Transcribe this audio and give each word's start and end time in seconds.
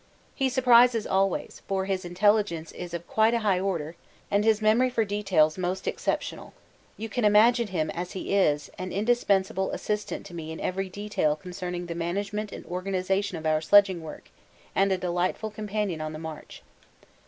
He 0.33 0.49
surprises 0.49 1.05
always, 1.05 1.61
for 1.67 1.85
his 1.85 2.05
intelligence 2.05 2.71
is 2.71 2.91
of 2.91 3.05
quite 3.07 3.35
a 3.35 3.39
high 3.45 3.59
order 3.59 3.95
and 4.31 4.43
his 4.43 4.59
memory 4.59 4.89
for 4.89 5.05
details 5.05 5.59
most 5.59 5.87
exceptional. 5.87 6.55
You 6.97 7.07
can 7.07 7.23
imagine 7.23 7.67
him, 7.67 7.91
as 7.91 8.13
he 8.13 8.33
is, 8.33 8.71
an 8.79 8.91
indispensable 8.91 9.69
assistant 9.69 10.25
to 10.25 10.33
me 10.33 10.51
in 10.51 10.59
every 10.59 10.89
detail 10.89 11.35
concerning 11.35 11.85
the 11.85 11.93
management 11.93 12.51
and 12.51 12.65
organisation 12.65 13.37
of 13.37 13.45
our 13.45 13.61
sledging 13.61 14.01
work 14.01 14.31
and 14.73 14.91
a 14.91 14.97
delightful 14.97 15.51
companion 15.51 16.01
on 16.01 16.13
the 16.13 16.17
march. 16.17 16.63